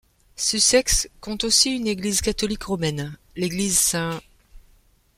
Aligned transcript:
Sussex 0.35 1.07
compte 1.19 1.43
aussi 1.43 1.75
une 1.75 1.85
église 1.85 2.21
catholique 2.21 2.63
romaine, 2.63 3.15
l'église 3.35 3.77
St. 3.77 4.19